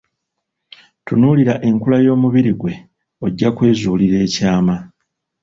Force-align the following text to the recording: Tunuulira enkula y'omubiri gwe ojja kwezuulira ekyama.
Tunuulira 1.05 1.53
enkula 1.67 1.97
y'omubiri 2.05 2.51
gwe 2.59 2.73
ojja 3.25 3.49
kwezuulira 3.55 4.17
ekyama. 4.25 4.75